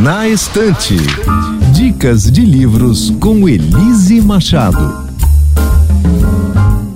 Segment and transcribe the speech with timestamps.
[0.00, 0.96] Na Estante.
[1.74, 5.06] Dicas de livros com Elise Machado.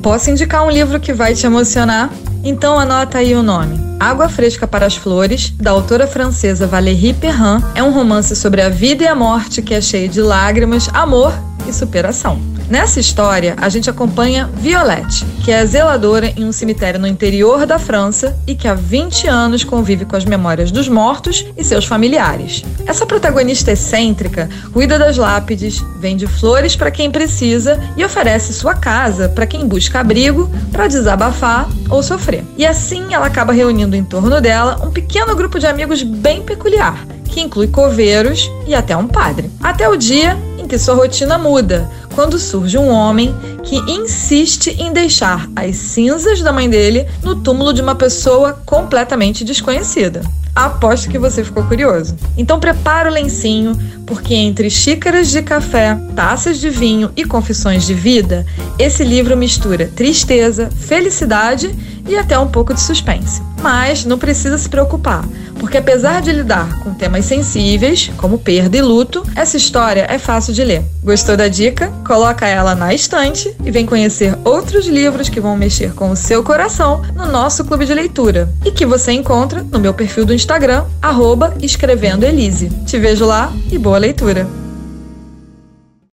[0.01, 2.11] Posso indicar um livro que vai te emocionar?
[2.43, 3.79] Então anota aí o nome.
[4.01, 8.71] Água Fresca para as Flores, da autora francesa Valérie Perrin, é um romance sobre a
[8.71, 11.35] vida e a morte que é cheio de lágrimas, amor
[11.69, 12.56] e superação.
[12.69, 17.79] Nessa história, a gente acompanha Violette, que é zeladora em um cemitério no interior da
[17.79, 22.65] França e que há 20 anos convive com as memórias dos mortos e seus familiares.
[22.85, 29.29] Essa protagonista excêntrica cuida das lápides, vende flores para quem precisa e oferece sua casa
[29.29, 32.45] para quem busca abrigo para desabafar ou sofrer.
[32.57, 37.07] E assim ela acaba reunindo em torno dela um pequeno grupo de amigos bem peculiar,
[37.27, 39.53] que inclui coveiros e até um padre.
[39.63, 44.91] Até o dia em que sua rotina muda, quando surge um homem que insiste em
[44.91, 50.23] deixar as cinzas da mãe dele no túmulo de uma pessoa completamente desconhecida.
[50.55, 52.17] Aposto que você ficou curioso.
[52.35, 57.93] Então prepara o lencinho, porque entre xícaras de café, taças de vinho e confissões de
[57.93, 58.47] vida,
[58.79, 61.77] esse livro mistura tristeza, felicidade
[62.09, 63.43] e até um pouco de suspense.
[63.61, 65.25] Mas não precisa se preocupar,
[65.59, 70.55] porque apesar de lidar com temas sensíveis, como perda e luto, essa história é fácil
[70.55, 70.85] de ler.
[71.03, 71.93] Gostou da dica?
[72.07, 76.41] Coloca ela na estante e vem conhecer outros livros que vão mexer com o seu
[76.45, 80.85] coração no nosso clube de leitura e que você encontra no meu perfil do Instagram,
[81.03, 82.71] arroba escrevendo Elise.
[82.87, 84.66] Te vejo lá e boa leitura!